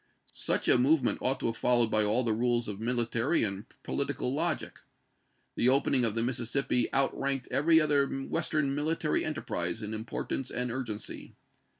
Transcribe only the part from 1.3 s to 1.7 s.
to have